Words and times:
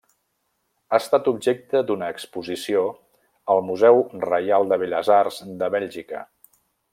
Ha 0.95 0.99
estat 1.01 1.27
objecte 1.31 1.81
d'una 1.91 2.07
exposició, 2.13 2.81
al 3.55 3.61
Museu 3.71 4.01
Reial 4.27 4.67
de 4.73 4.81
Belles 4.85 5.13
Arts 5.21 5.39
de 5.63 5.71
Bèlgica. 5.77 6.25